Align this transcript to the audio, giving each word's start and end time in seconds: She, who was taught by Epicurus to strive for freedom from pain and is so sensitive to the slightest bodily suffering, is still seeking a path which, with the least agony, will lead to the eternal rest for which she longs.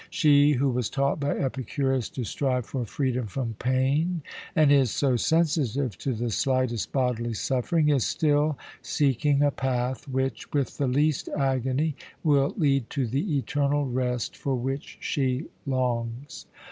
She, 0.09 0.53
who 0.53 0.71
was 0.71 0.89
taught 0.89 1.19
by 1.19 1.37
Epicurus 1.37 2.09
to 2.09 2.23
strive 2.23 2.65
for 2.65 2.87
freedom 2.87 3.27
from 3.27 3.53
pain 3.59 4.23
and 4.55 4.71
is 4.71 4.89
so 4.89 5.15
sensitive 5.15 5.95
to 5.99 6.15
the 6.15 6.31
slightest 6.31 6.91
bodily 6.91 7.35
suffering, 7.35 7.89
is 7.89 8.03
still 8.03 8.57
seeking 8.81 9.43
a 9.43 9.51
path 9.51 10.07
which, 10.07 10.51
with 10.53 10.79
the 10.79 10.87
least 10.87 11.29
agony, 11.37 11.95
will 12.23 12.55
lead 12.57 12.89
to 12.89 13.05
the 13.05 13.37
eternal 13.37 13.85
rest 13.85 14.35
for 14.35 14.55
which 14.55 14.97
she 15.01 15.45
longs. 15.67 16.47